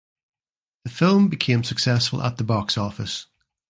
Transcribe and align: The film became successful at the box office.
The 0.83 0.89
film 0.89 1.27
became 1.27 1.63
successful 1.63 2.23
at 2.23 2.37
the 2.37 2.43
box 2.43 2.75
office. 2.75 3.27